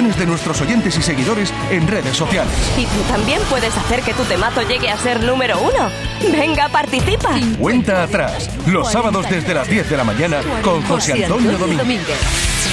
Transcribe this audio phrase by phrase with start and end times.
[0.00, 2.52] de nuestros oyentes y seguidores en redes sociales.
[2.78, 5.90] Y tú también puedes hacer que tu temazo llegue a ser número uno.
[6.32, 7.38] Venga, participa.
[7.58, 12.18] Cuenta atrás, los sábados desde las 10 de la mañana con José Antonio Domínguez.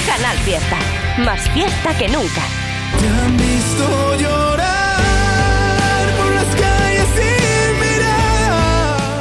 [0.06, 0.76] Canal Fiesta.
[1.18, 2.42] Más fiesta que nunca.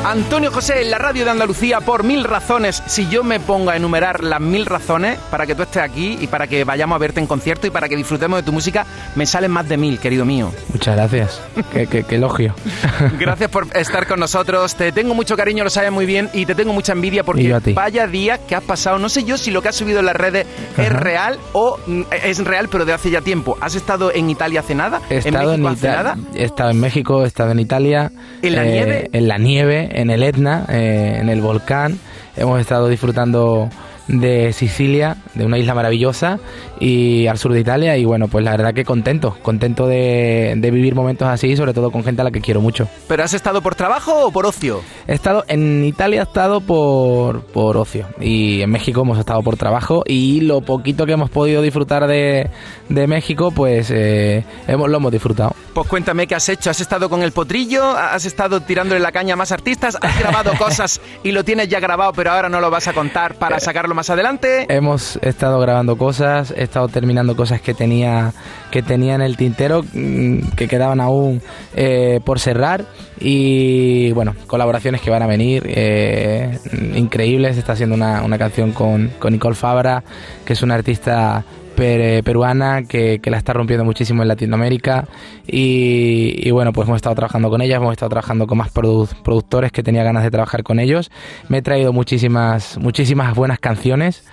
[0.10, 2.82] Antonio José en la radio de Andalucía por mil razones.
[2.86, 6.28] Si yo me pongo a enumerar las mil razones para que tú estés aquí y
[6.28, 8.86] para que vayamos a verte en concierto y para que disfrutemos de tu música,
[9.16, 10.54] me salen más de mil, querido mío.
[10.72, 11.42] Muchas gracias.
[11.74, 12.56] qué, elogio.
[13.20, 14.76] Gracias por estar con nosotros.
[14.76, 18.08] Te tengo mucho cariño, lo sabes muy bien, y te tengo mucha envidia porque vaya
[18.08, 19.00] día que has pasado.
[19.00, 22.04] No sé yo si lo que has subido en las redes es real o mm,
[22.24, 23.58] es real, pero de hace ya tiempo.
[23.60, 25.02] ¿Has estado en Italia hace nada?
[25.10, 26.18] He estado ¿En, México hace nada?
[26.34, 28.12] He estado en México, he estado en Italia.
[28.42, 29.00] ¿En la nieve?
[29.00, 31.98] Eh, en la nieve en el Etna, eh, en el volcán.
[32.36, 33.68] Hemos estado disfrutando
[34.08, 36.40] de Sicilia, de una isla maravillosa,
[36.80, 37.98] y al sur de Italia.
[37.98, 42.04] Y bueno, pues la verdad que contento, contento de, vivir momentos así, sobre todo con
[42.04, 42.88] gente a la que quiero mucho.
[43.08, 44.82] ¿Pero has estado por trabajo o por ocio?
[45.08, 49.58] He estado, en Italia he estado por, por ocio, y en México hemos estado por
[49.58, 52.50] trabajo, y lo poquito que hemos podido disfrutar de,
[52.90, 55.54] de México, pues eh, hemos, lo hemos disfrutado.
[55.74, 56.72] Pues cuéntame qué has hecho.
[56.72, 57.92] ¿Has estado con el potrillo?
[57.92, 59.96] ¿Has estado tirándole la caña a más artistas?
[60.02, 63.36] ¿Has grabado cosas y lo tienes ya grabado, pero ahora no lo vas a contar
[63.36, 64.68] para sacarlo más adelante?
[64.70, 68.32] Hemos estado grabando cosas, he estado terminando cosas que tenía,
[68.70, 71.42] que tenía en el tintero, mm, que quedaban aún
[71.76, 72.86] eh, por cerrar.
[73.20, 76.60] Y bueno, colaboraciones que van a venir eh,
[76.94, 77.58] increíbles.
[77.58, 80.04] Está haciendo una, una canción con, con Nicole Fabra,
[80.46, 81.44] que es una artista
[81.78, 85.08] peruana que, la está rompiendo muchísimo en Latinoamérica
[85.46, 89.84] y, bueno, pues hemos estado trabajando con ellas, hemos estado trabajando con más productores que
[89.84, 91.12] tenía ganas de trabajar con ellos.
[91.50, 94.28] Me he traído muchísimas, muchísimas buenas canciones.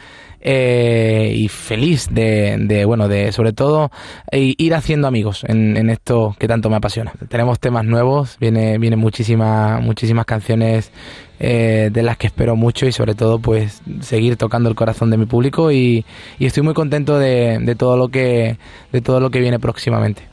[0.46, 3.90] Eh, y feliz de, bueno, de sobre todo
[4.30, 7.14] eh, ir haciendo amigos en, esto que tanto me apasiona.
[7.30, 10.92] Tenemos temas nuevos, viene, vienen muchísimas, muchísimas canciones
[11.40, 15.16] eh, de las que espero mucho y sobre todo pues seguir tocando el corazón de
[15.16, 16.04] mi público y,
[16.38, 18.58] estoy muy contento de, todo lo que,
[18.92, 20.28] de todo lo que viene próximamente.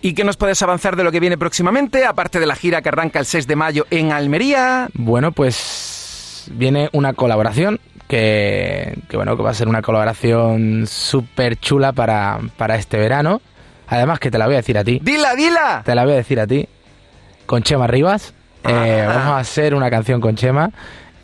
[0.00, 2.88] ¿Y qué nos puedes avanzar de lo que viene próximamente, aparte de la gira que
[2.88, 4.88] arranca el 6 de mayo en Almería?
[4.94, 7.78] Bueno, pues viene una colaboración
[8.08, 13.40] que, bueno, que va a ser una colaboración súper chula para, para este verano.
[13.88, 15.00] Además que te la voy a decir a ti.
[15.02, 15.82] ¡Dila, dila!
[15.84, 16.68] Te la voy a decir a ti.
[17.46, 18.34] Con Chema Rivas.
[18.64, 19.08] Eh, ah.
[19.08, 20.70] vamos a hacer una canción con Chema.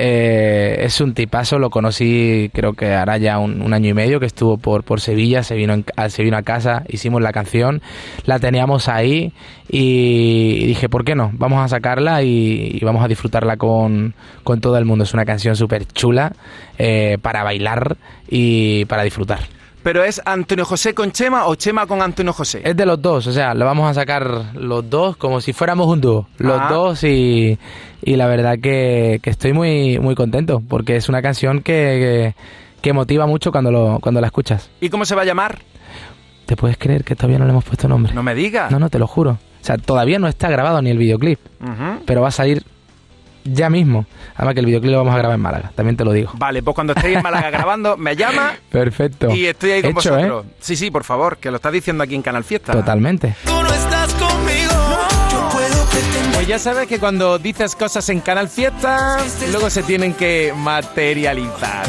[0.01, 4.27] Eh, es un tipazo, lo conocí creo que hará ya un, año y medio que
[4.27, 7.83] estuvo por, por Sevilla, se vino, a casa, hicimos la canción,
[8.25, 9.33] la teníamos ahí
[9.69, 11.33] y, dije, ¿por qué no?
[11.35, 14.15] Vamos a sacarla y, vamos a disfrutarla con,
[14.45, 15.03] con, todo el mundo.
[15.03, 16.33] Es una canción súper chula
[16.79, 17.97] eh, para bailar
[18.29, 19.58] y para disfrutar.
[19.83, 22.63] ¿Pero es Antonio José con Chema o Chema con Antonio José?
[22.65, 25.87] Es de los dos, o sea, lo vamos a sacar los dos como si fuéramos
[25.87, 26.29] un dúo.
[26.39, 26.69] Los ah.
[26.71, 27.59] dos y,
[28.03, 32.35] y, la verdad que, estoy muy, muy contento porque es una canción que,
[32.81, 34.71] que, motiva mucho cuando, lo, cuando la escuchas.
[34.81, 35.61] ¿Y cómo se va a llamar?
[36.47, 38.13] ¿Te puedes creer que todavía no le hemos puesto nombre?
[38.15, 38.71] No me digas.
[38.71, 39.33] No, no, te lo juro.
[39.61, 41.39] O sea, todavía no está grabado ni el videoclip,
[42.07, 42.65] pero va a salir
[43.53, 44.07] ya mismo.
[44.37, 46.31] Además que el videoclip lo vamos a grabar en Málaga, también te lo digo.
[46.35, 48.55] Vale, pues cuando estéis en Málaga grabando, me llama.
[48.71, 49.31] Perfecto.
[49.35, 50.47] Y estoy ahí con vosotros.
[50.47, 50.51] ¿eh?
[50.61, 52.73] Sí, sí, por favor, que lo estás diciendo aquí en Canal Fiesta.
[52.73, 53.35] Totalmente.
[53.45, 54.73] Tú no estás conmigo.
[56.35, 59.19] Pues ya sabes que cuando dices cosas en Canal Fiesta,
[59.51, 61.85] luego se tienen que materializar.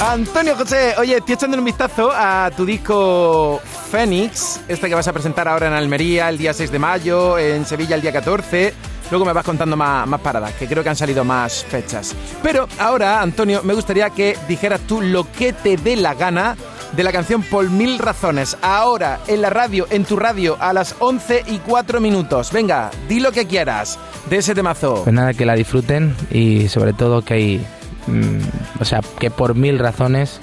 [0.00, 5.12] Antonio José, oye, estoy echando un vistazo a tu disco Fénix, este que vas a
[5.12, 8.74] presentar ahora en Almería el día 6 de mayo, en Sevilla el día 14.
[9.10, 12.14] Luego me vas contando más, más paradas, que creo que han salido más fechas.
[12.42, 16.56] Pero ahora, Antonio, me gustaría que dijeras tú lo que te dé la gana
[16.92, 18.56] de la canción Por Mil Razones.
[18.62, 22.52] Ahora, en la radio, en tu radio, a las 11 y 4 minutos.
[22.52, 23.98] Venga, di lo que quieras
[24.28, 25.02] de ese temazo.
[25.04, 27.66] Pues nada, que la disfruten y sobre todo que hay...
[28.06, 28.40] Mm,
[28.80, 30.40] o sea, que por mil razones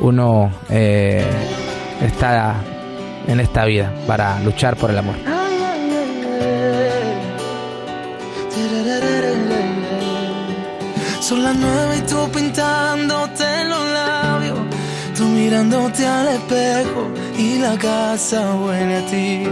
[0.00, 1.24] uno eh,
[2.02, 2.56] está
[3.26, 5.37] en esta vida para luchar por el amor.
[11.28, 14.58] Son las nueve y tú pintándote los labios,
[15.14, 19.44] tú mirándote al espejo y la casa huele a ti.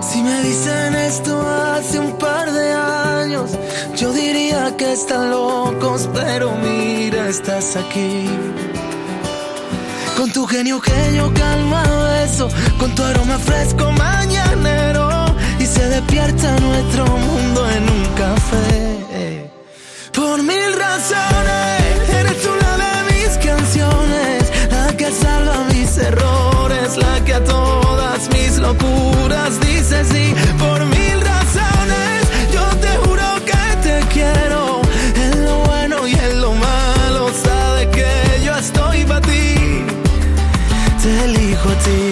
[0.00, 3.58] Si me dicen esto hace un par de años,
[3.96, 8.30] yo diría que están locos, pero mira, estás aquí.
[10.16, 10.92] Con tu genio que
[11.40, 11.82] calma
[12.22, 12.48] eso,
[12.78, 15.08] con tu aroma fresco mañanero,
[15.58, 18.95] y se despierta nuestro mundo en un café.
[20.16, 26.56] Por mil razones, eres la de mis canciones, la que salva mis errores
[28.58, 32.18] locuras, dice sí, por mil razones.
[32.52, 34.80] Yo te juro que te quiero,
[35.14, 38.10] en lo bueno y en lo malo, sabe que
[38.44, 39.84] yo estoy para ti,
[41.02, 42.02] te elijo a ti.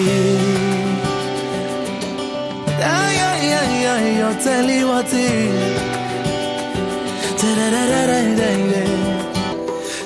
[2.83, 5.64] Ay, ay, ay, ay, yo te elijo a ti.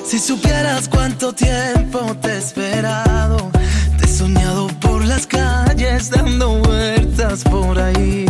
[0.04, 3.50] Si supieras cuánto tiempo te he esperado,
[3.98, 8.29] te he soñado por las calles dando vueltas por ahí.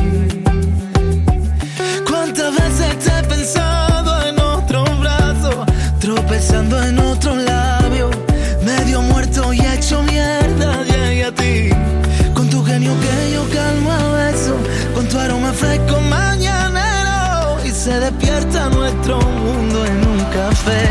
[20.40, 20.89] Café.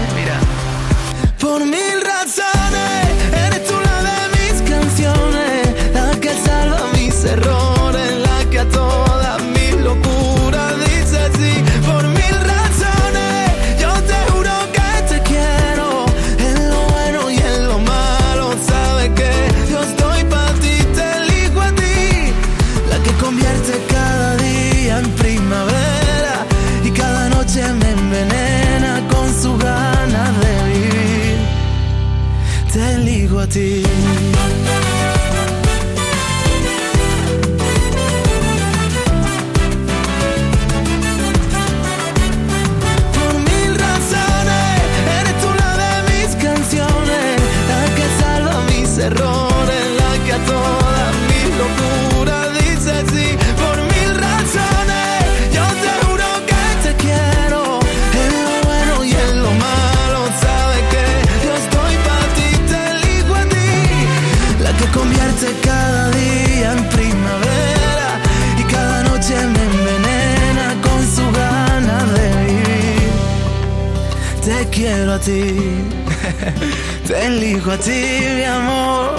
[77.09, 79.15] Te elijo a ti, mi amor,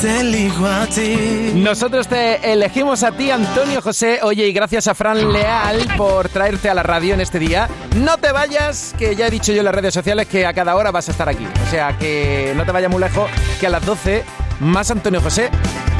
[0.00, 1.52] te elijo a ti.
[1.54, 4.20] Nosotros te elegimos a ti, Antonio José.
[4.22, 7.68] Oye, y gracias a Fran Leal por traerte a la radio en este día.
[7.96, 10.74] No te vayas, que ya he dicho yo en las redes sociales que a cada
[10.74, 11.46] hora vas a estar aquí.
[11.66, 13.28] O sea, que no te vayas muy lejos,
[13.60, 14.24] que a las 12
[14.60, 15.50] más Antonio José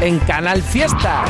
[0.01, 1.27] en Canal Fiesta.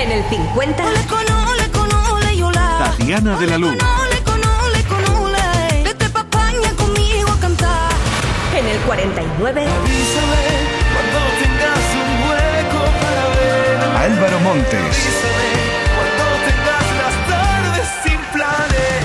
[0.00, 0.82] En el 50.
[2.78, 3.76] Tatiana de la Luz.
[8.56, 9.60] En el 49.
[9.60, 10.42] Avísame
[10.94, 13.76] cuando tengas un hueco para ver.
[14.10, 14.80] Álvaro Montes.
[14.80, 15.50] Avísame
[15.94, 19.04] cuando tengas las tardes sin planes.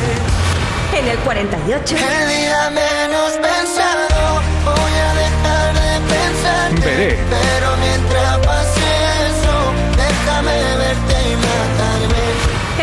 [0.98, 1.96] En el 48.
[1.98, 6.68] El día menos pensado, voy a dejar de pensar.
[6.80, 7.55] Veré.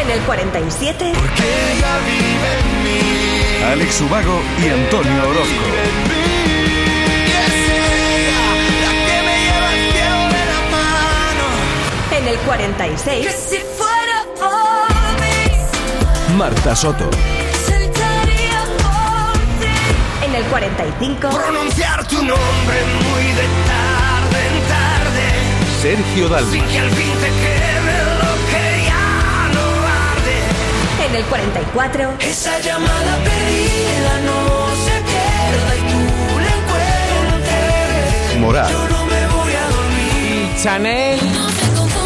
[0.03, 1.13] En el 47.
[1.15, 3.65] Porque ella vive en mí.
[3.73, 5.65] Alex Ubago y Antonio Orozco.
[12.11, 12.17] Que.
[12.17, 13.29] En el 46.
[13.49, 14.91] si fuera por
[15.21, 17.09] mí, Marta Soto.
[17.09, 17.13] por.
[20.25, 21.31] En el 45.
[21.31, 25.25] Pronunciar tu nombre muy de tarde en tarde.
[25.81, 26.51] Sergio Dalma.
[26.51, 27.82] Sin que al fin te
[31.13, 32.15] En el 44.
[32.21, 35.99] Esa llamada perdida no se pierda y tú
[36.41, 38.39] la encuentres.
[38.41, 38.73] Moral.
[38.73, 40.57] Yo no me voy a dormir.
[40.63, 41.21] Chanel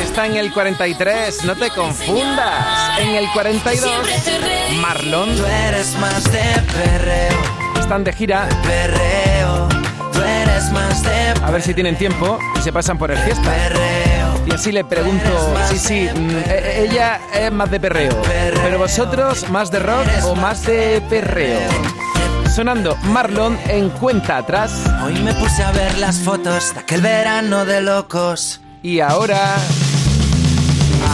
[0.03, 2.99] está en el 43, no te confundas.
[2.99, 3.89] En el 42,
[4.81, 6.43] Marlon Tú eres más de
[6.75, 7.39] perreo,
[7.79, 8.49] están de gira.
[8.65, 9.69] perreo.
[10.13, 13.55] Tú eres más de A ver si tienen tiempo y se pasan por el fiesta.
[14.57, 18.23] Así le pregunto, sí, sí, mm, e- ella es más de perreo,
[18.63, 21.61] pero vosotros más de rock o más de perreo.
[22.55, 24.73] Sonando Marlon en cuenta atrás
[25.05, 28.63] Hoy me puse a ver las fotos de aquel verano de locos.
[28.83, 29.57] y ahora,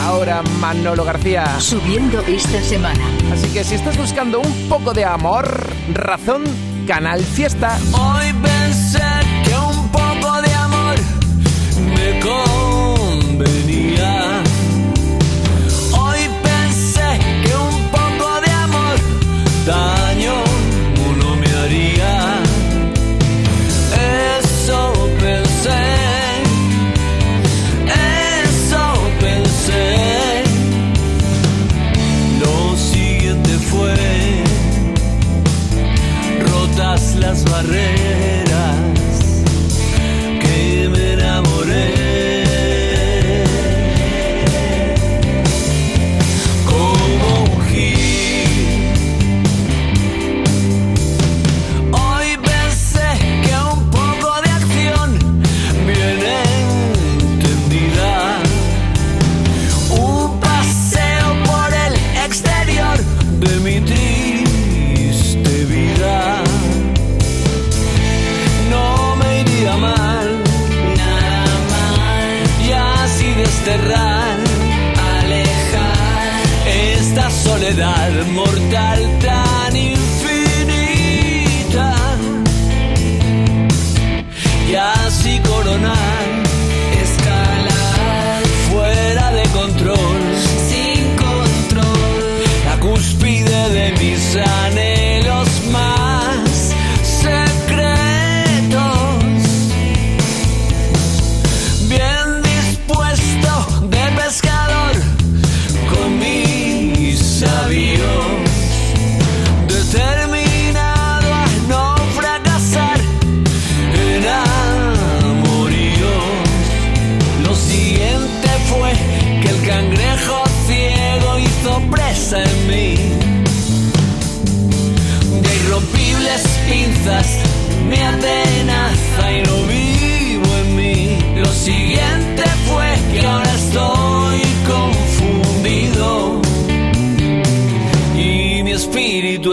[0.04, 1.58] ahora Manolo García.
[1.58, 3.04] Subiendo esta semana.
[3.32, 6.44] Así que si estás buscando un poco de amor, razón,
[6.86, 7.76] Canal Fiesta.
[7.92, 8.32] Hoy
[13.94, 14.31] yeah.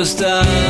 [0.10, 0.68] stars.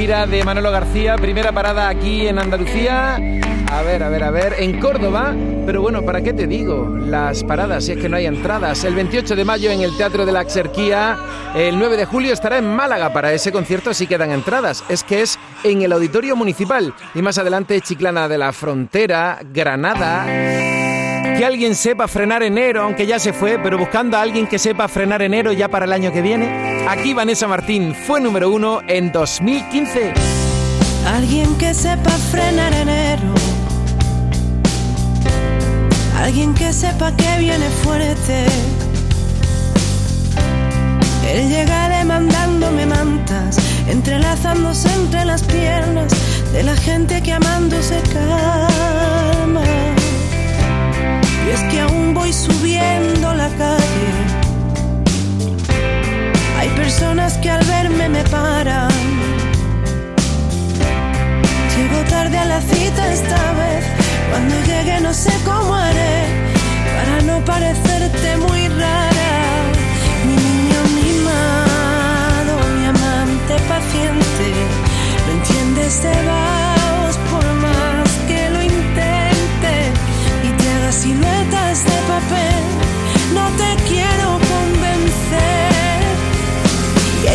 [0.00, 3.16] Gira de Manolo García, primera parada aquí en Andalucía.
[3.70, 5.34] A ver, a ver, a ver, en Córdoba.
[5.66, 6.88] Pero bueno, ¿para qué te digo?
[6.88, 8.82] Las paradas, si es que no hay entradas.
[8.84, 11.18] El 28 de mayo en el Teatro de la Axerquía.
[11.54, 13.12] El 9 de julio estará en Málaga.
[13.12, 14.82] Para ese concierto sí quedan entradas.
[14.88, 16.94] Es que es en el Auditorio Municipal.
[17.14, 20.24] Y más adelante, Chiclana de la Frontera, Granada.
[21.36, 24.88] Que alguien sepa frenar enero, aunque ya se fue, pero buscando a alguien que sepa
[24.88, 26.79] frenar enero ya para el año que viene.
[26.90, 30.12] Aquí Vanessa Martín fue número uno en 2015.
[31.06, 33.32] Alguien que sepa frenar enero.
[36.18, 38.44] Alguien que sepa que viene fuerte.
[41.32, 43.56] Él llega demandándome mantas,
[43.86, 46.12] entrelazándose entre las piernas
[46.52, 49.62] de la gente que amando se calma.
[51.46, 53.48] Y es que aún voy subiendo la
[56.90, 58.90] personas que al verme me paran.
[61.74, 63.84] Llego tarde a la cita esta vez.
[64.30, 66.16] Cuando llegue no sé cómo haré
[66.96, 69.32] para no parecerte muy rara.
[70.26, 74.46] Mi niño mimado, mi amante paciente.
[75.26, 79.74] No entiendes de vagos por más que lo intente
[80.46, 81.69] y te haga siluetas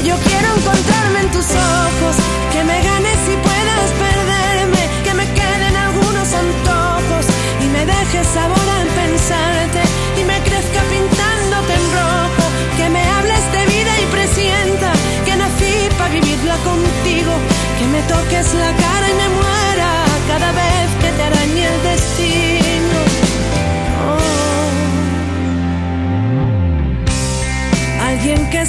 [0.05, 2.15] yo quiero encontrarme en tus ojos,
[2.53, 7.25] que me ganes y puedas perderme, que me queden algunos antojos
[7.63, 9.81] y me dejes sabor al pensarte
[10.19, 12.45] y me crezca pintándote en rojo,
[12.77, 14.91] que me hables de vida y presienta
[15.25, 17.33] que nací para vivirla contigo,
[17.79, 18.94] que me toques la cara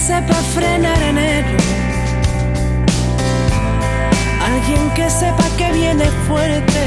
[0.06, 1.58] sepa frenar enero.
[4.50, 6.84] Alguien que sepa que viene fuerte.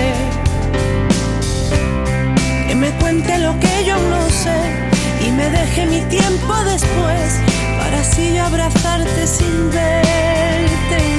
[2.67, 4.59] Que me cuente lo que yo no sé
[5.25, 7.27] y me deje mi tiempo después
[7.77, 11.18] para así abrazarte sin verte.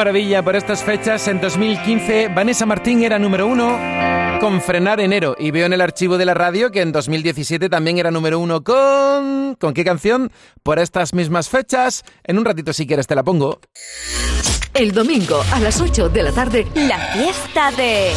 [0.00, 3.78] Maravilla, por estas fechas, en 2015, Vanessa Martín era número uno
[4.40, 5.36] con Frenar Enero.
[5.38, 8.64] Y veo en el archivo de la radio que en 2017 también era número uno
[8.64, 9.56] con...
[9.60, 10.32] ¿Con qué canción?
[10.62, 12.02] Por estas mismas fechas.
[12.24, 13.60] En un ratito, si quieres, te la pongo.
[14.72, 18.12] El domingo a las 8 de la tarde, La fiesta de...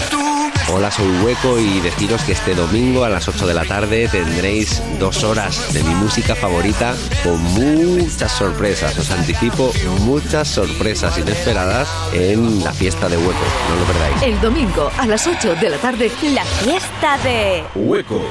[0.72, 4.82] Hola, soy Hueco y deciros que este domingo a las 8 de la tarde tendréis
[4.98, 8.98] dos horas de mi música favorita con muchas sorpresas.
[8.98, 13.44] Os anticipo muchas sorpresas inesperadas en la fiesta de Hueco.
[13.70, 14.22] No lo perdáis.
[14.24, 17.64] el domingo a las 8 de la tarde, La fiesta de...
[17.76, 18.22] Hueco.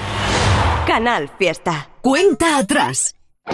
[0.87, 1.89] Canal Fiesta.
[2.01, 3.15] cuenta atrás.
[3.47, 3.53] No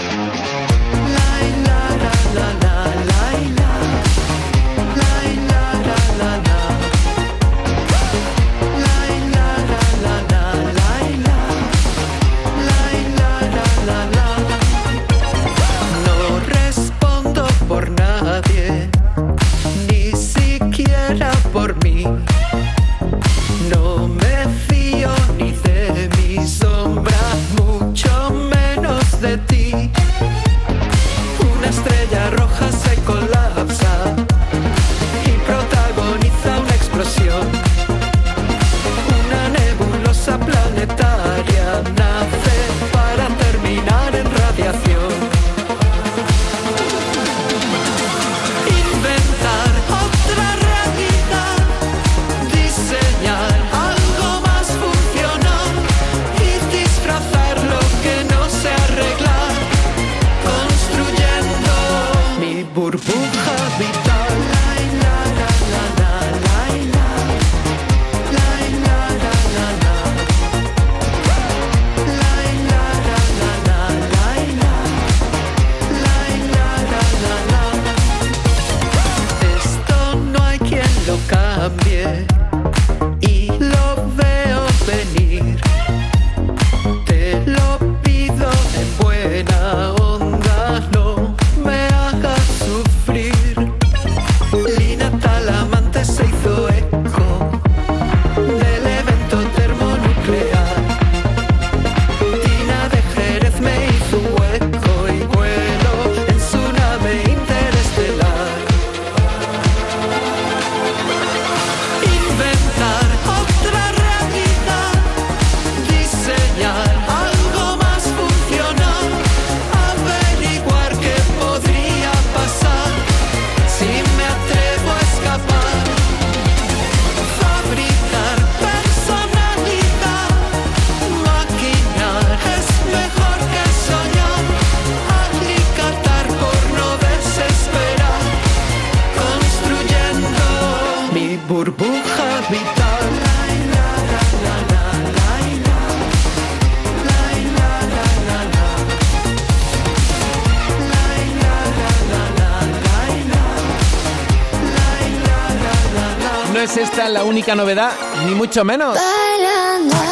[157.54, 157.92] novedad,
[158.26, 158.98] ni mucho menos.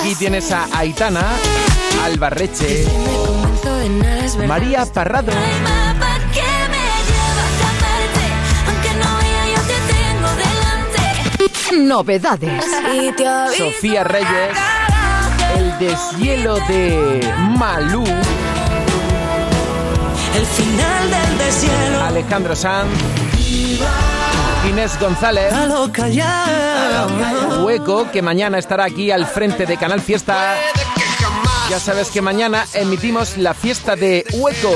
[0.00, 1.24] Aquí tienes a Aitana,
[2.04, 2.86] Albarreche,
[4.46, 5.32] María Parrado,
[11.72, 12.64] Novedades.
[13.56, 14.56] Sofía Reyes,
[15.56, 18.04] El deshielo de Malú,
[20.34, 22.04] El final del deshielo.
[22.04, 22.90] Alejandro Sanz,
[24.76, 27.64] Inés González, A lo callado.
[27.64, 30.54] Hueco, que mañana estará aquí al frente de Canal Fiesta.
[31.70, 34.74] Ya sabes que mañana emitimos la fiesta de Hueco.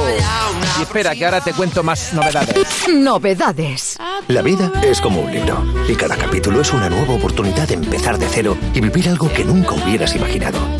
[0.79, 2.67] Y espera, que ahora te cuento más novedades.
[2.91, 3.99] Novedades.
[4.29, 8.17] La vida es como un libro y cada capítulo es una nueva oportunidad de empezar
[8.17, 10.80] de cero y vivir algo que nunca hubieras imaginado.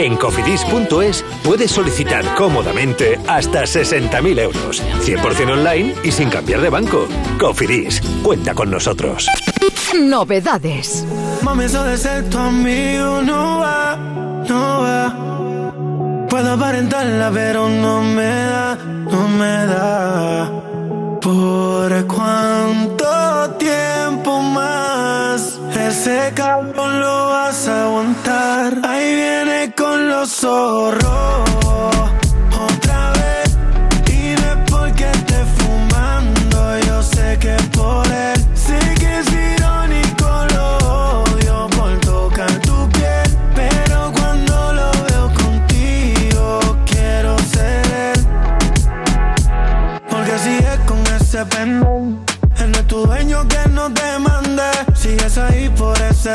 [0.00, 7.06] En cofidis.es puedes solicitar cómodamente hasta 60.000 euros, 100% online y sin cambiar de banco.
[7.38, 9.28] Cofidis, cuenta con nosotros.
[9.94, 11.04] Novedades.
[11.42, 13.96] Mami, eso de ser tu amigo no va,
[14.48, 16.26] no va.
[16.30, 20.50] Puedo aparentarla, pero no me da, no me da.
[21.20, 25.09] ¿Por cuánto tiempo más
[25.90, 28.80] ese calor lo vas a aguantar?
[28.84, 31.50] Ahí viene con los zorros.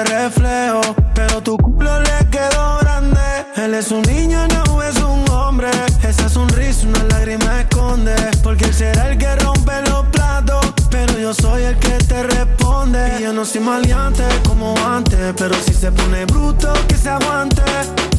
[0.03, 0.81] Reflejo,
[1.13, 3.21] pero tu culo le quedó grande.
[3.55, 5.69] Él es un niño, no es un hombre.
[6.03, 8.15] Esa sonrisa, una lágrima esconde.
[8.43, 13.17] Porque él será el que rompe los platos, pero yo soy el que te responde.
[13.19, 17.63] Y yo no soy maleante como antes, pero si se pone bruto, que se aguante.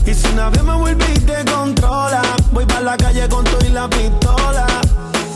[0.06, 3.64] Y si una vez me vuelve y te controla, voy para la calle con todo
[3.66, 4.66] y la pistola.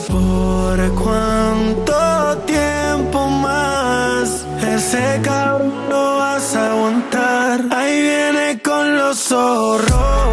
[0.09, 7.61] ¿Por cuánto tiempo más ese cabrón lo vas a aguantar?
[7.71, 10.31] Ahí viene con los zorros.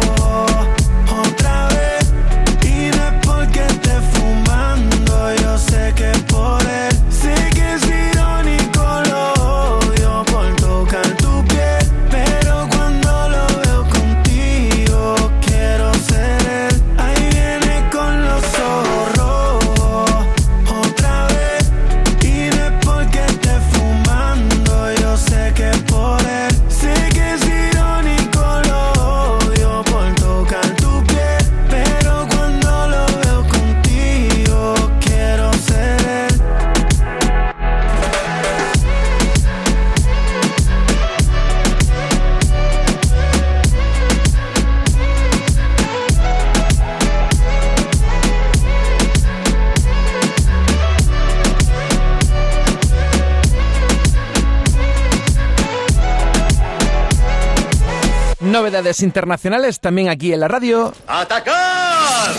[58.68, 60.92] Novedades internacionales también aquí en la radio.
[61.06, 62.34] ¡Atacar!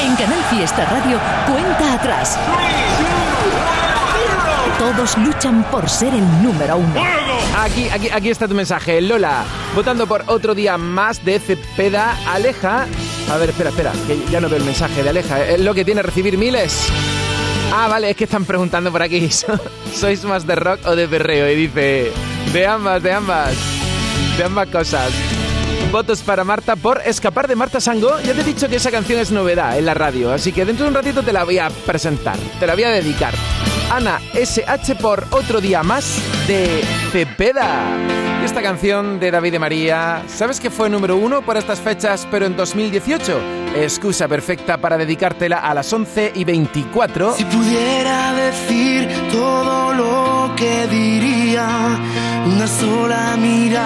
[0.00, 2.36] En Canal Fiesta Radio, cuenta atrás.
[4.76, 7.00] Todos luchan por ser el número uno.
[7.56, 9.44] Aquí, aquí, aquí está tu mensaje, Lola.
[9.76, 12.86] Votando por otro día más de Cepeda, Aleja.
[13.30, 15.40] A ver, espera, espera, que ya no veo el mensaje de Aleja.
[15.46, 16.88] Es lo que tiene recibir miles.
[17.72, 19.30] Ah, vale, es que están preguntando por aquí.
[19.94, 21.48] ¿Sois más de rock o de perreo?
[21.48, 22.10] Y dice,
[22.52, 23.73] de ambas, de ambas.
[24.36, 25.12] De ambas cosas.
[25.90, 28.18] Votos para Marta por Escapar de Marta Sango.
[28.20, 30.84] Ya te he dicho que esa canción es novedad en la radio, así que dentro
[30.84, 33.32] de un ratito te la voy a presentar, te la voy a dedicar.
[33.90, 37.96] Ana SH por Otro Día Más de Cepeda.
[38.44, 42.44] Esta canción de David de María, ¿sabes que fue número uno por estas fechas, pero
[42.44, 43.40] en 2018?
[43.76, 47.34] Excusa perfecta para dedicártela a las 11 y 24.
[47.36, 51.66] Si pudiera decir todo lo que diría,
[52.46, 53.83] una sola mirada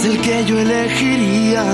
[0.00, 1.64] es el que yo elegiría.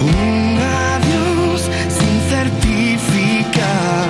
[0.00, 0.58] Un
[0.90, 1.60] adiós
[1.98, 4.08] sin certificar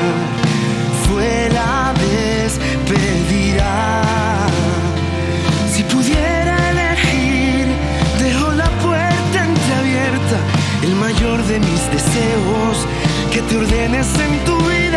[1.05, 3.73] fue la despedida.
[5.73, 7.67] Si pudiera elegir,
[8.19, 10.39] dejo la puerta entreabierta,
[10.83, 12.77] el mayor de mis deseos,
[13.33, 14.88] que te ordenes en tu vida.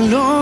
[0.00, 0.39] alone.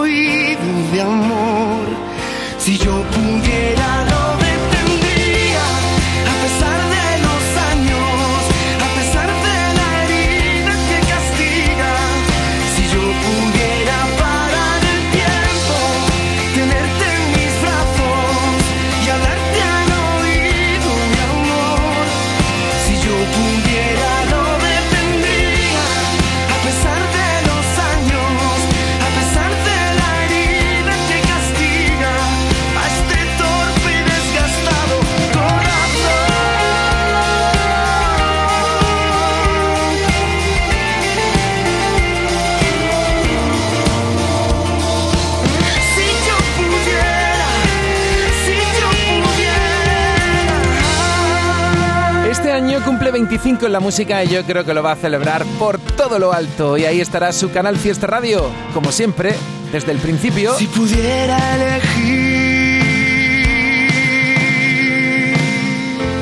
[53.38, 56.33] 25 en la música y yo creo que lo va a celebrar por todo lo
[56.33, 56.77] alto.
[56.77, 59.33] Y ahí estará su canal Fiesta Radio, como siempre,
[59.70, 60.55] desde el principio.
[60.57, 62.83] Si pudiera elegir.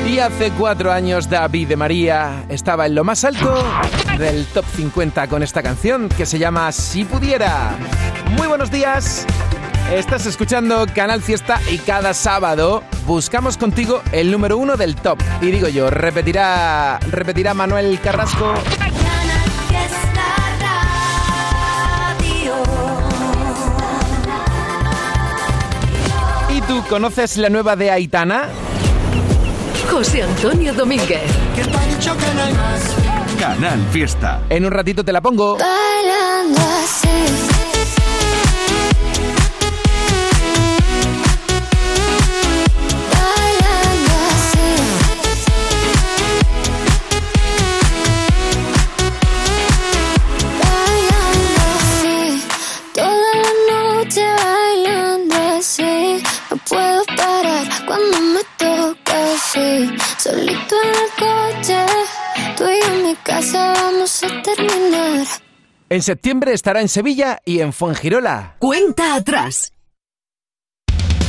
[0.07, 3.63] Y hace cuatro años David de María estaba en lo más alto
[4.19, 7.75] del top 50 con esta canción que se llama Si pudiera.
[8.37, 9.25] Muy buenos días.
[9.91, 15.17] Estás escuchando Canal Fiesta y cada sábado buscamos contigo el número uno del top.
[15.41, 18.53] Y digo yo, repetirá, repetirá Manuel Carrasco.
[26.49, 28.49] ¿Y tú conoces la nueva de Aitana?
[29.89, 31.21] José Antonio Domínguez.
[33.39, 34.41] Canal Fiesta.
[34.49, 35.57] En un ratito te la pongo.
[35.57, 37.46] Bailando así.
[65.89, 68.57] En septiembre estará en Sevilla y en Fuengirola.
[68.59, 69.71] Cuenta atrás.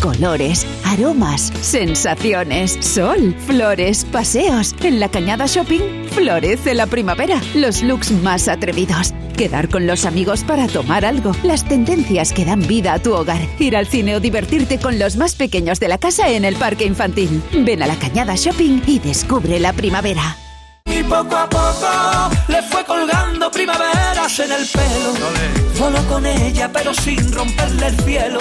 [0.00, 4.74] Colores, aromas, sensaciones, sol, flores, paseos.
[4.82, 7.40] En la Cañada Shopping florece la primavera.
[7.54, 9.12] Los looks más atrevidos.
[9.36, 11.32] Quedar con los amigos para tomar algo.
[11.44, 13.40] Las tendencias que dan vida a tu hogar.
[13.60, 16.84] Ir al cine o divertirte con los más pequeños de la casa en el parque
[16.84, 17.42] infantil.
[17.64, 20.36] Ven a la Cañada Shopping y descubre la primavera.
[20.98, 21.86] Y poco a poco
[22.48, 25.12] le fue colgando primaveras en el pelo.
[25.78, 28.40] Voló con ella, pero sin romperle el cielo.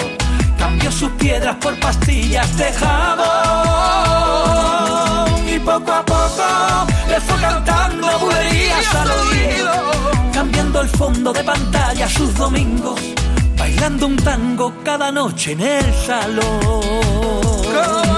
[0.58, 3.28] Cambió sus piedras por pastillas de jabón.
[5.48, 6.42] Y poco a poco
[7.08, 9.70] le fue cantando bulerías al oído.
[10.32, 13.00] Cambiando el fondo de pantalla sus domingos.
[13.56, 18.17] Bailando un tango cada noche en el salón.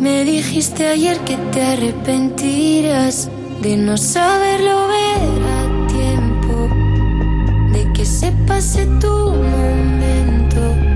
[0.00, 3.28] Me dijiste ayer que te arrepentirás
[3.60, 6.68] de no saberlo ver a tiempo,
[7.70, 10.89] de que se pase tu momento.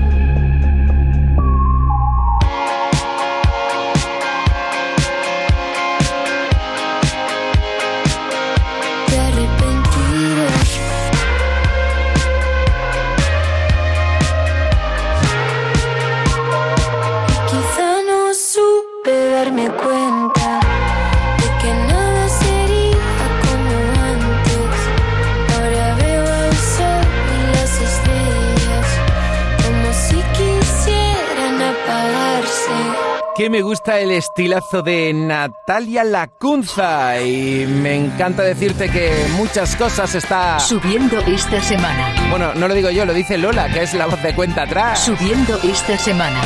[33.45, 40.15] Que me gusta el estilazo de Natalia Lacunza y me encanta decirte que muchas cosas
[40.15, 42.11] está subiendo esta semana.
[42.31, 45.05] Bueno, no lo digo yo, lo dice Lola, que es la voz de cuenta atrás.
[45.05, 46.41] Subiendo esta semana.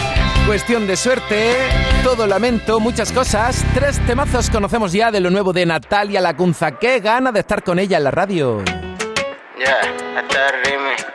[0.46, 1.54] Cuestión de suerte,
[2.04, 3.64] todo lamento, muchas cosas.
[3.74, 6.80] Tres temazos conocemos ya de lo nuevo de Natalia Lacunza.
[6.80, 8.62] Qué gana de estar con ella en la radio.
[9.58, 9.80] Yeah,
[10.20, 11.06] es remix.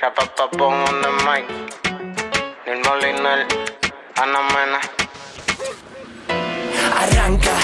[0.00, 1.70] Rapapapón on the mic.
[2.66, 3.79] Nil
[6.94, 7.56] Arranca,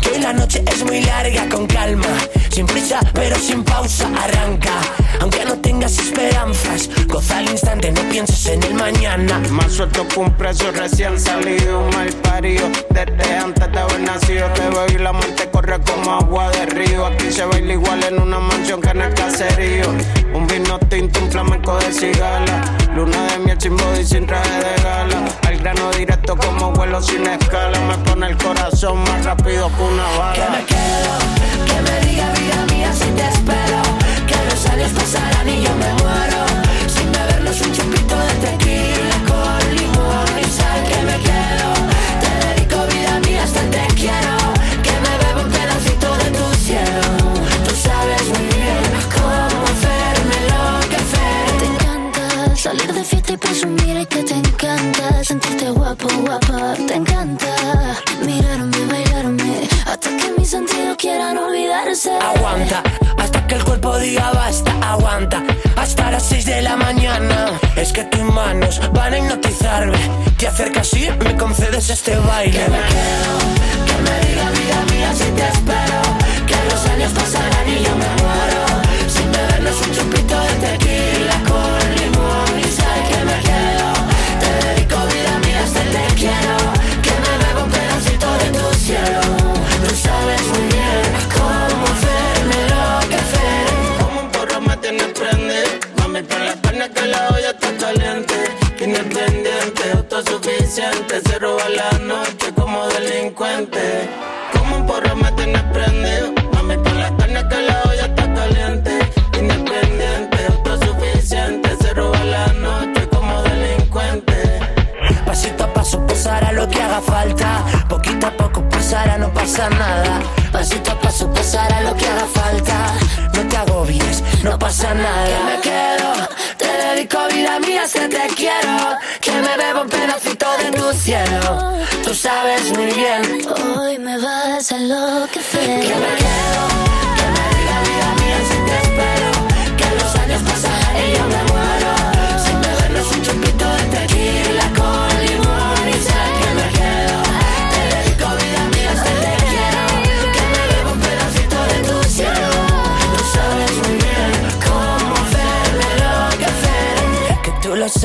[0.00, 2.06] que la noche es muy larga con calma,
[2.50, 4.70] sin prisa pero sin pausa, arranca.
[5.20, 9.40] Aunque no tengas esperanzas, goza al instante, no pienses en el mañana.
[9.50, 12.68] Más suelto que un preso recién salido, mal parido.
[12.90, 17.06] Desde antes de haber nacido, te veo y la muerte corre como agua de río.
[17.06, 19.86] Aquí se baila igual en una mansión que en el caserío.
[20.32, 20.78] Un vino
[21.22, 22.76] un flamenco de cigala.
[22.94, 25.24] Luna de miel sin body, sin traje de gala.
[25.46, 27.78] Al grano directo como vuelo sin escala.
[27.80, 30.34] Me pone el corazón más rápido que una bala.
[30.34, 31.12] Que me quedo,
[31.66, 33.63] que me diga vida mía si te.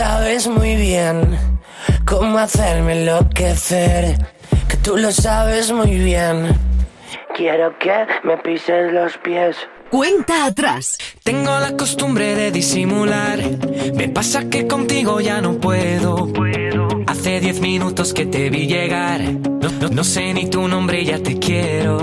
[0.04, 1.38] Sabes muy bien
[2.06, 4.16] cómo hacerme enloquecer.
[4.70, 6.56] Que tú lo sabes muy bien.
[7.36, 7.92] Quiero que
[8.24, 9.58] me pises los pies.
[9.92, 10.98] Cuenta atrás.
[11.24, 13.40] Tengo la costumbre de disimular.
[13.94, 16.32] Me pasa que contigo ya no puedo.
[17.08, 19.20] Hace diez minutos que te vi llegar.
[19.20, 21.98] No, no- no sé ni tu nombre y ya te quiero.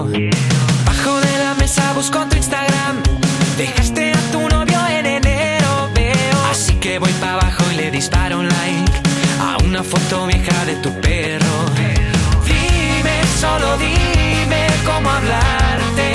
[0.84, 2.96] Bajo de la mesa busco tu Instagram.
[3.56, 3.95] Dejaste
[7.96, 8.92] disparo un like
[9.40, 11.56] a una foto vieja de tu perro.
[12.44, 16.08] Dime, solo dime cómo hablarte.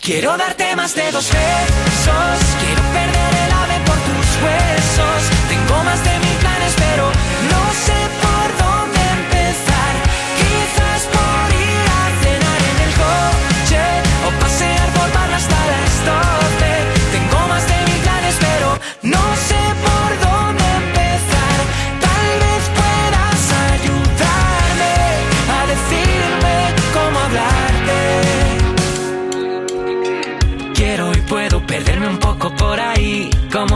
[0.00, 2.38] Quiero darte más de dos besos.
[2.62, 5.20] Quiero perder el ave por tus huesos.
[5.50, 7.04] Tengo más de mil planes, pero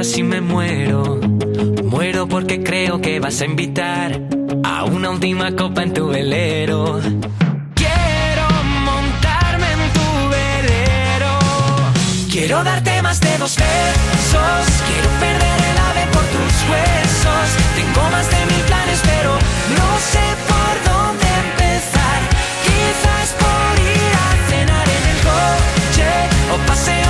[0.00, 1.20] y me muero.
[1.84, 4.18] Muero porque creo que vas a invitar
[4.64, 6.98] a una última copa en tu velero.
[7.74, 8.46] Quiero
[8.86, 11.38] montarme en tu velero.
[12.32, 14.64] Quiero darte más de dos besos.
[14.88, 17.46] Quiero perder el ave por tus huesos.
[17.76, 19.32] Tengo más de mil planes, pero
[19.78, 22.20] no sé por dónde empezar.
[22.64, 26.10] Quizás por ir a cenar en el coche
[26.54, 27.09] o pasear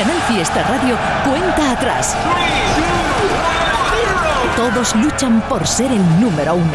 [0.00, 0.96] Canal Fiesta Radio,
[1.30, 2.16] cuenta atrás.
[4.56, 6.72] Todos luchan por ser el número uno.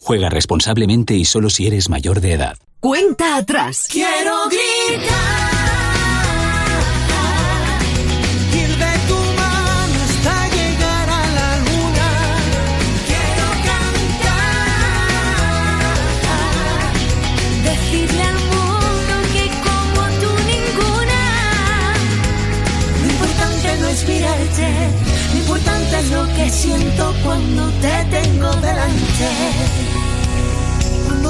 [0.00, 2.56] Juega responsablemente y solo si eres mayor de edad.
[2.80, 3.86] Cuenta atrás.
[3.90, 5.10] Quiero gritar,
[8.54, 12.08] ir de tu mano hasta llegar a la luna.
[13.08, 14.76] Quiero cantar,
[17.64, 21.22] Decirle al mundo que como tú ninguna.
[23.02, 24.68] lo importante no es mirarte,
[25.32, 29.28] lo importante es lo que siento cuando te tengo delante.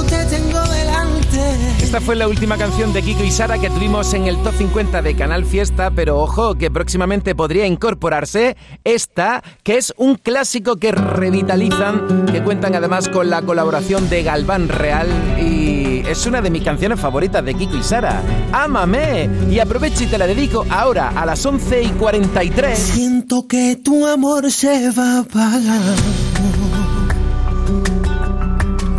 [0.09, 1.40] Te tengo delante.
[1.82, 5.02] Esta fue la última canción de Kiko y Sara que tuvimos en el top 50
[5.02, 10.92] de Canal Fiesta, pero ojo que próximamente podría incorporarse esta, que es un clásico que
[10.92, 15.09] revitalizan, que cuentan además con la colaboración de Galván Real
[15.40, 18.22] y es una de mis canciones favoritas de Kiko y Sara.
[18.52, 19.28] ¡Ámame!
[19.50, 22.78] Y aprovecho y te la dedico ahora a las 11 y 43.
[22.78, 25.92] Siento que tu amor se va apagando.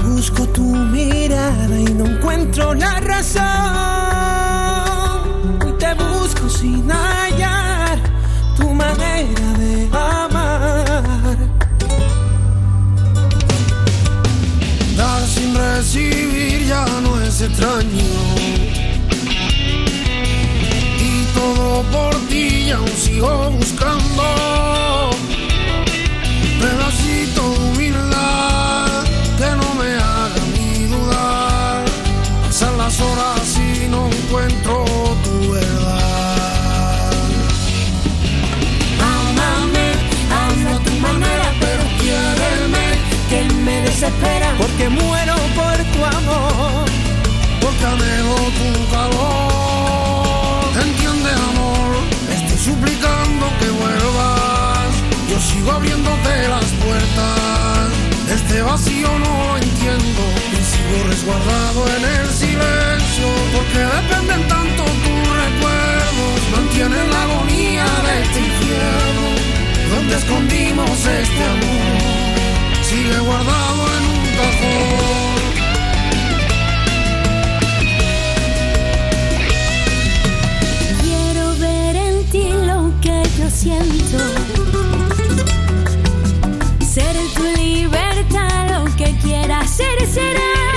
[0.04, 0.67] Busco tu
[1.98, 3.44] no encuentro la razón.
[5.66, 8.00] Hoy te busco sin hallar
[8.56, 11.38] tu manera de amar.
[14.96, 18.06] Dar sin recibir ya no es extraño.
[21.00, 24.57] Y todo por ti aún sigo buscando.
[44.08, 44.56] Desespera.
[44.58, 46.86] Porque muero por tu amor.
[47.62, 50.64] Porque anhelo tu calor.
[50.86, 51.90] Entiende, amor,
[52.36, 54.92] estoy suplicando que vuelvas.
[55.30, 57.90] Yo sigo abriéndote las puertas.
[58.34, 60.24] Este vacío no lo entiendo.
[60.54, 63.28] Y sigo resguardado en el silencio.
[63.54, 66.40] Porque dependen tanto tus recuerdos.
[66.56, 69.28] Mantienen la agonía de este infierno.
[69.96, 72.17] Donde escondimos este amor.
[73.08, 75.38] Sigue guardado en un cajón.
[81.02, 84.18] Quiero ver en ti lo que yo siento.
[86.86, 90.77] Ser tu libertad, lo que quieras ser será.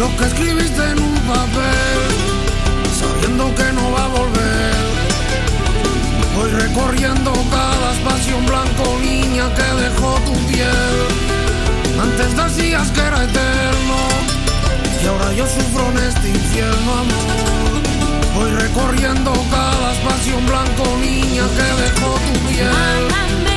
[0.00, 2.00] Lo que escribiste en un papel,
[2.98, 4.74] sabiendo que no va a volver.
[6.36, 10.96] Voy recorriendo cada espacio en blanco, niña, que dejó tu piel.
[12.00, 13.98] Antes decías que era eterno.
[15.02, 17.80] Y ahora yo sufro en este infierno, amor.
[18.36, 23.49] Voy recorriendo cada espacio en blanco, niña, que dejó tu piel.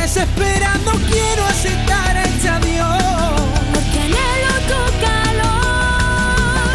[0.00, 3.34] Desespera, no quiero aceptar este adiós.
[3.72, 6.70] Porque anhelo tu calor.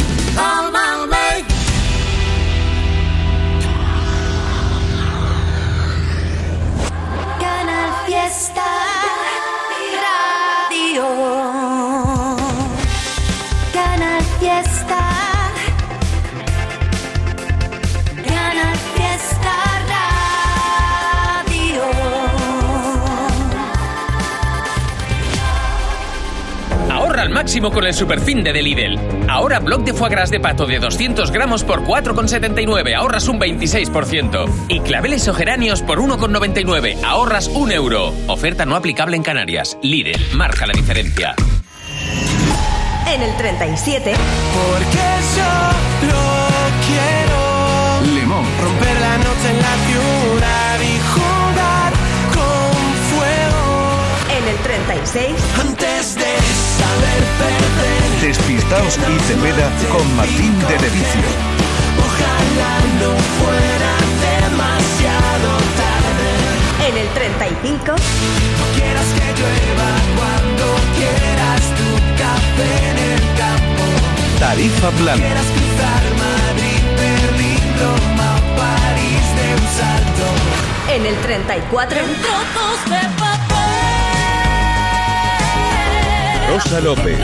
[27.45, 28.97] Máximo con el superfin de Lidl.
[29.29, 34.49] Ahora bloc de foie gras de pato de 200 gramos por 4,79, ahorras un 26%.
[34.67, 38.15] Y claveles o geranios por 1,99, ahorras un euro.
[38.25, 39.77] Oferta no aplicable en Canarias.
[39.83, 41.35] Lidl, marca la diferencia.
[43.13, 44.15] En el 37.
[44.55, 46.17] Porque solo
[46.87, 48.43] quiero Limón.
[48.59, 51.93] romper la noche en la ciudad y jugar
[52.33, 52.73] con
[53.11, 53.91] fuego.
[54.35, 55.35] En el 36.
[55.61, 56.24] Antes de
[58.37, 61.21] Despistaos y Cepeda con Martín de Devicio.
[62.05, 63.93] ojalá no fuera
[64.27, 66.31] demasiado tarde.
[66.85, 67.85] En el 35.
[67.85, 70.65] No quieras que llueva cuando
[70.97, 73.85] quieras tu café en el campo.
[74.37, 75.23] Tarifa plana.
[75.23, 80.27] Quieras cruzar Madrid, Berlín, Roma, París de un salto.
[80.93, 81.97] En el 34.
[81.97, 83.45] Trozos de papel.
[86.49, 87.17] Rosa López.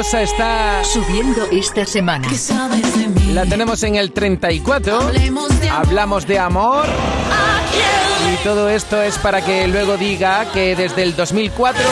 [0.00, 2.26] Rosa está Subiendo esta semana.
[3.34, 4.98] La tenemos en el 34.
[5.70, 6.86] Hablamos de amor.
[8.32, 11.82] Y todo esto es para que luego diga que desde el 2004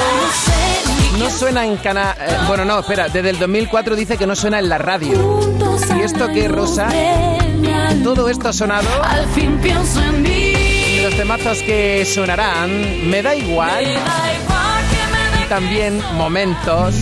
[1.19, 2.17] no suena en canal...
[2.47, 5.41] bueno, no, espera, desde el 2004 dice que no suena en la radio.
[5.95, 6.89] ¿Y esto qué, Rosa?
[8.03, 8.89] Todo esto ha sonado...
[9.05, 10.55] Al fin pienso en mí.
[10.97, 12.71] Y los temazos que sonarán,
[13.11, 13.85] me da igual.
[13.85, 16.95] Me da igual que me dé Y también momentos.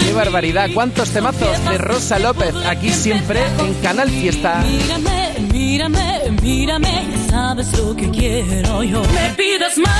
[0.00, 0.68] ¡Qué barbaridad!
[0.74, 4.62] ¿Cuántos temazos de Rosa López aquí siempre en Canal Fiesta?
[4.62, 9.02] Mírame, mírame, mírame, ya sabes lo que quiero yo.
[9.02, 9.92] Me pides más,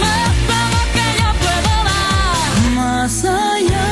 [0.00, 2.70] más que yo puedo dar.
[2.74, 3.87] Más allá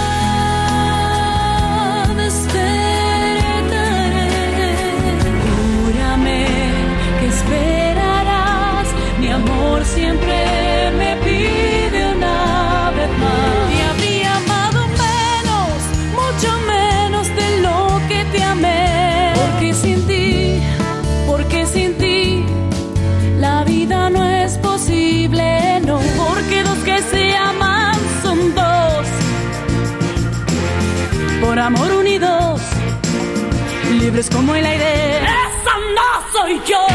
[34.16, 35.18] libres como el aire.
[35.18, 36.86] Esa no soy yo.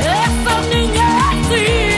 [0.00, 1.96] Esa niña sin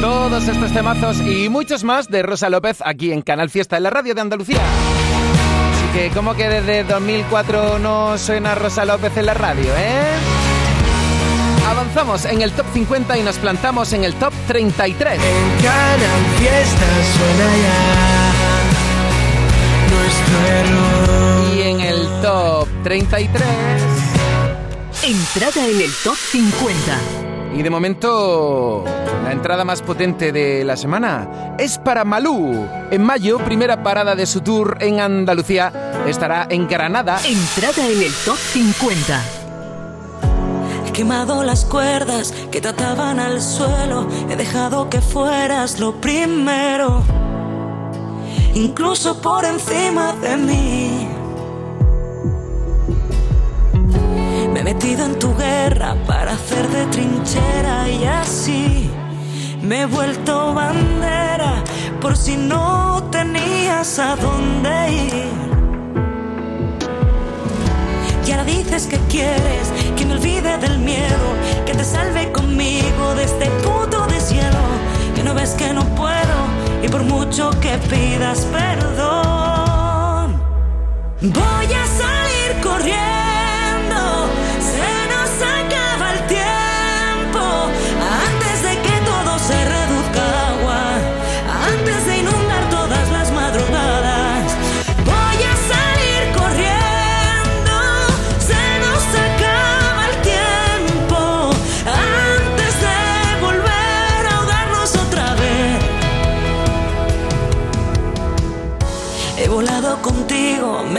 [0.00, 3.90] Todos estos temazos y muchos más de Rosa López aquí en Canal Fiesta, en la
[3.90, 4.60] radio de Andalucía.
[4.60, 10.14] Así que, ¿cómo que desde 2004 no suena Rosa López en la radio, eh?
[11.68, 15.20] Avanzamos en el top 50 y nos plantamos en el top 33.
[15.62, 18.19] Canal Fiesta suena ya
[20.00, 21.56] nuestro error.
[21.56, 23.42] Y en el top 33.
[25.02, 26.76] Entrada en el top 50.
[27.54, 28.84] Y de momento,
[29.24, 32.68] la entrada más potente de la semana es para Malú.
[32.90, 35.72] En mayo, primera parada de su tour en Andalucía,
[36.06, 37.18] estará en Granada.
[37.24, 39.20] Entrada en el top 50.
[40.86, 44.06] He quemado las cuerdas que te ataban al suelo.
[44.28, 47.02] He dejado que fueras lo primero,
[48.54, 51.08] incluso por encima de mí.
[54.52, 58.90] Me he metido en tu guerra para hacer de trinchera y así
[59.62, 61.62] me he vuelto bandera
[62.00, 65.40] por si no tenías a dónde ir.
[68.26, 71.26] Y ahora dices que quieres que me olvide del miedo,
[71.66, 74.70] que te salve conmigo de este puto deshielo.
[75.14, 80.40] Que no ves que no puedo y por mucho que pidas perdón,
[81.20, 83.19] voy a salir corriendo.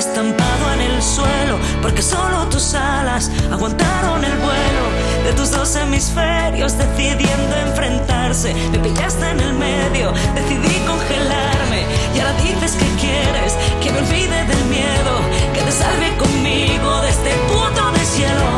[0.02, 4.84] Estampado en el suelo, porque solo tus alas aguantaron el vuelo
[5.24, 8.56] de tus dos hemisferios, decidiendo enfrentarse.
[8.72, 11.86] Me pillaste en el medio, decidí congelarme,
[12.16, 15.14] y ahora dices que quieres que me olvide del miedo,
[15.54, 18.52] que te salve conmigo de este puto deshielo,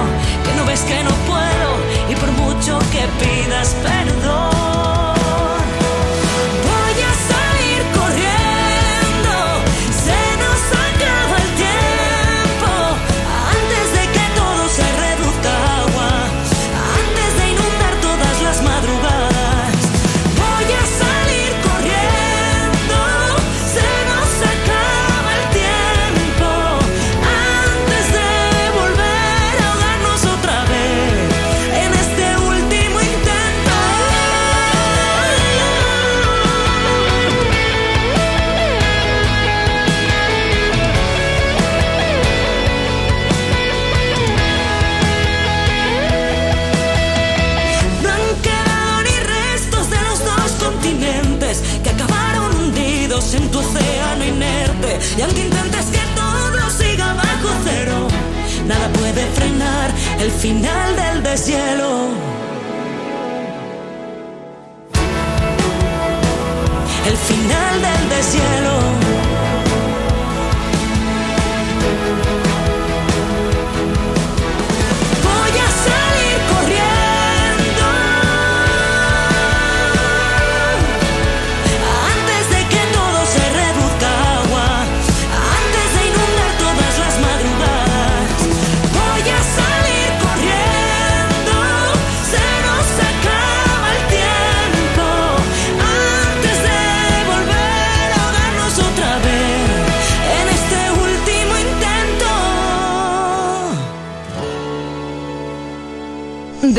[0.45, 1.69] que no ves que no puedo,
[2.09, 4.72] y por mucho que pidas perdón.
[55.16, 58.07] Y aunque intentes que todo siga bajo cero,
[58.66, 62.09] nada puede frenar el final del deshielo.
[67.05, 68.72] El final del deshielo.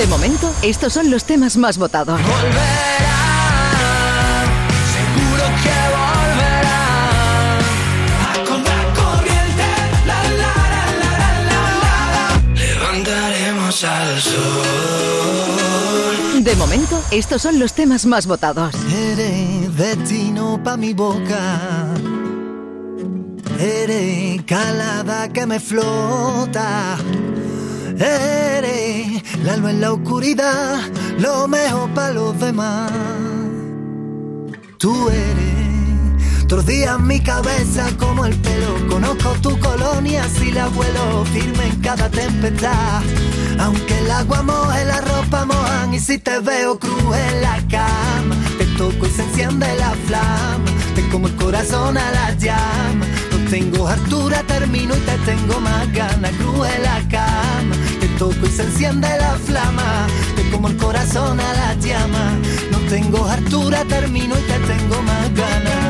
[0.04, 2.20] De momento, estos son los temas más votados.
[2.20, 2.34] Seguro
[5.62, 6.82] que volverá
[8.20, 9.64] a contracorriente.
[10.06, 11.12] La, la, la, la,
[11.48, 12.28] la, la, la.
[12.54, 14.44] Levantaremos al sol.
[16.44, 18.74] De momento, estos son los temas más votados.
[18.92, 21.88] Eres destino pa' mi boca.
[23.58, 26.98] Eres calada que me flota.
[27.98, 30.80] Eres la luz en la oscuridad,
[31.18, 32.90] lo mejor para los demás.
[34.78, 35.54] Tú eres
[36.54, 38.86] tordía en mi cabeza como el pelo.
[38.88, 43.02] Conozco tu colonia si la vuelo firme en cada tempestad.
[43.58, 48.36] Aunque el agua moje, la ropa mojan y si te veo cruz en la cama,
[48.58, 50.64] te toco y se enciende la flama.
[50.94, 53.06] Te como el corazón a la llama.
[53.32, 56.30] No tengo altura, termino y te tengo más ganas.
[56.32, 57.23] Cruz en la cama,
[58.54, 60.06] se enciende la flama.
[60.36, 62.38] Te como el corazón a la llama.
[62.70, 65.84] No tengo altura, termino y te tengo más ganas.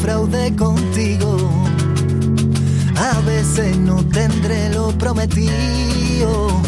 [0.00, 0.71] Fraude contigo.
[3.52, 6.62] No tendré lo prometido.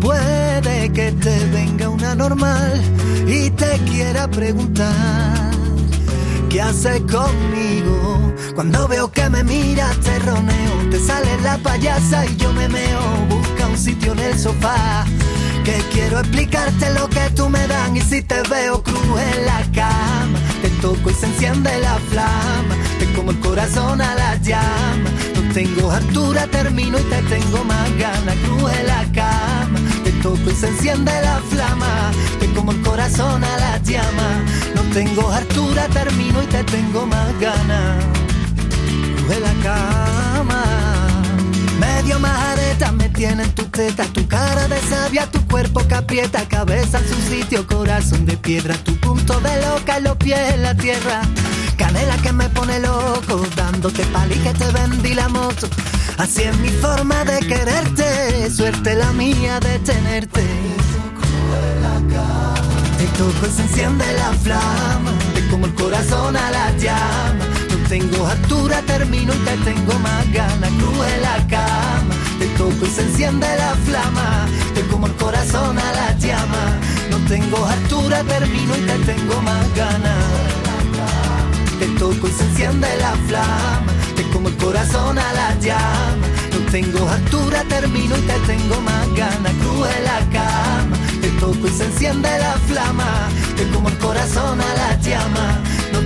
[0.00, 2.80] Puede que te venga una normal
[3.26, 5.50] y te quiera preguntar
[6.48, 8.32] qué haces conmigo.
[8.54, 13.00] Cuando veo que me miras te roneo, te sale la payasa y yo me meo.
[13.28, 15.04] Busca un sitio en el sofá.
[15.64, 19.60] Que quiero explicarte lo que tú me dan y si te veo cruz en la
[19.74, 25.10] cama, te toco y se enciende la flama, te como el corazón a la llama,
[25.52, 30.54] tengo altura, termino y te tengo más ganas, cruz en la cama, te toco y
[30.54, 34.44] se enciende la flama, te como el corazón a la llama,
[34.74, 38.04] no tengo altura, termino y te tengo más ganas,
[39.16, 40.99] cruz en la cama.
[42.02, 46.98] Medio majareta me tienen tu teta, tu cara de sabia, tu cuerpo que aprieta, cabeza
[46.98, 51.20] en su sitio, corazón de piedra, tu punto de loca los pies en la tierra.
[51.76, 55.68] Canela que me pone loco, dándote pali que te vendí la moto.
[56.16, 60.40] Así es mi forma de quererte, suerte la mía de tenerte.
[62.96, 67.44] Te toco y se enciende la flama, te como el corazón a la llama.
[67.68, 70.70] No tengo altura, termino y te tengo más ganas.
[70.78, 71.89] Cruz en la cama,
[72.70, 74.46] te toco y se enciende la flama.
[74.74, 76.78] Te como el corazón a la llama.
[77.10, 80.24] No tengo altura, termino y te tengo más ganas.
[81.78, 83.82] Te toco y se enciende la flama.
[84.16, 86.26] Te como el corazón a la llama.
[86.52, 89.52] No tengo altura, termino y te tengo más ganas.
[89.60, 90.96] Cruz en la cama.
[91.20, 93.28] Te toco y se enciende la flama.
[93.56, 95.60] Te como el corazón a la llama.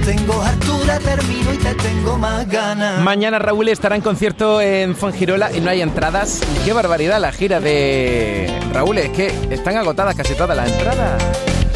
[0.05, 3.01] Tengo altura, termino y te tengo más ganas.
[3.01, 6.43] Mañana Raúl estará en concierto en Fongirola y no hay entradas.
[6.63, 11.23] Qué barbaridad la gira de Raúl, es que están agotadas casi todas las entradas.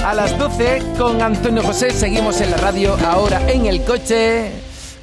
[0.04, 4.52] A las 12 con Antonio José seguimos en la radio, ahora en el coche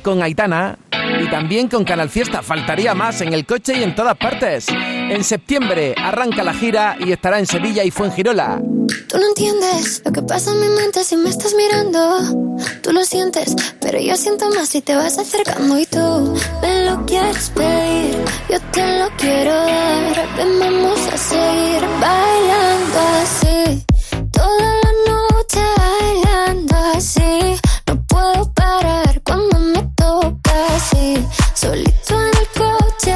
[0.03, 0.78] con Aitana
[1.19, 2.43] y también con Canal Fiesta.
[2.43, 4.67] Faltaría más en el coche y en todas partes.
[5.09, 8.61] En septiembre arranca la gira y estará en Sevilla y Fuengirola.
[9.07, 12.57] Tú no entiendes lo que pasa en mi mente si me estás mirando.
[12.81, 17.05] Tú lo sientes, pero yo siento más si te vas acercando y tú me lo
[17.05, 18.17] quieres pedir.
[18.49, 20.27] Yo te lo quiero dar.
[20.37, 23.85] Ven, vamos a seguir bailando así.
[24.31, 27.55] Toda la noche bailando así.
[27.87, 31.25] No puedo parar cuando me toca así.
[31.53, 33.15] Solito en el coche,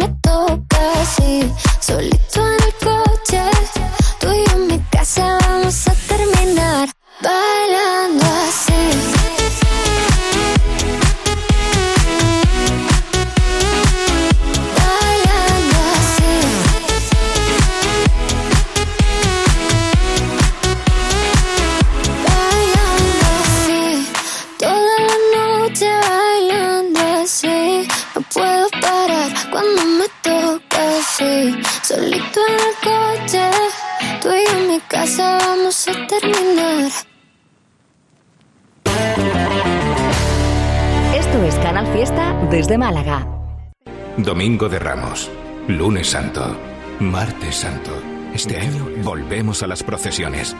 [44.23, 45.31] Domingo de Ramos,
[45.67, 46.55] lunes santo,
[46.99, 47.91] martes santo.
[48.33, 50.55] Este año volvemos a las procesiones.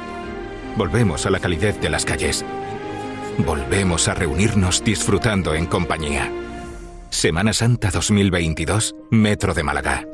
[0.75, 2.43] Volvemos a la calidez de las calles.
[3.37, 6.31] Volvemos a reunirnos disfrutando en compañía.
[7.09, 10.07] Semana Santa 2022, Metro de Málaga.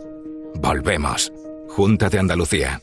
[0.55, 1.31] Volvemos.
[1.69, 2.81] Junta de Andalucía.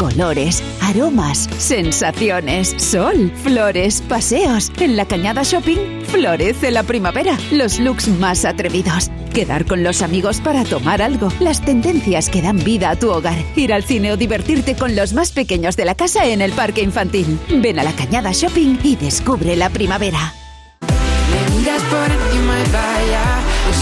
[0.00, 4.72] Colores, aromas, sensaciones, sol, flores, paseos.
[4.80, 7.36] En la Cañada Shopping florece la primavera.
[7.52, 9.10] Los looks más atrevidos.
[9.34, 11.28] Quedar con los amigos para tomar algo.
[11.38, 13.36] Las tendencias que dan vida a tu hogar.
[13.56, 16.80] Ir al cine o divertirte con los más pequeños de la casa en el parque
[16.80, 17.38] infantil.
[17.50, 20.32] Ven a la Cañada Shopping y descubre la primavera.
[20.80, 22.54] Me miras por encima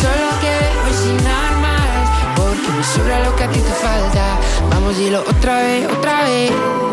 [0.03, 1.48] solo quiero
[2.83, 4.39] sin armas Porque me sobra lo que a ti te falta.
[4.70, 6.88] Vamos, dilo otra vez, otra vez